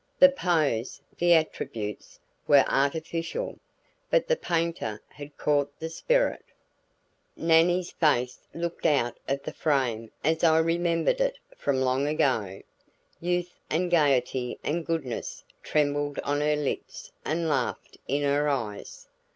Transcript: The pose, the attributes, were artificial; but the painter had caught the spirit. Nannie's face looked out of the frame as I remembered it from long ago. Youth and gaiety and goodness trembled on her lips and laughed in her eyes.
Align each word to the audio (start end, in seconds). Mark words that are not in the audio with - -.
The 0.17 0.29
pose, 0.29 0.99
the 1.19 1.35
attributes, 1.35 2.19
were 2.47 2.65
artificial; 2.67 3.59
but 4.09 4.27
the 4.27 4.35
painter 4.35 4.99
had 5.09 5.37
caught 5.37 5.77
the 5.79 5.91
spirit. 5.91 6.43
Nannie's 7.35 7.91
face 7.91 8.39
looked 8.51 8.87
out 8.87 9.19
of 9.27 9.43
the 9.43 9.53
frame 9.53 10.09
as 10.23 10.43
I 10.43 10.57
remembered 10.57 11.21
it 11.21 11.37
from 11.55 11.81
long 11.81 12.07
ago. 12.07 12.63
Youth 13.19 13.59
and 13.69 13.91
gaiety 13.91 14.57
and 14.63 14.83
goodness 14.87 15.43
trembled 15.61 16.17
on 16.23 16.41
her 16.41 16.55
lips 16.55 17.11
and 17.23 17.47
laughed 17.47 17.99
in 18.07 18.23
her 18.23 18.49
eyes. 18.49 19.07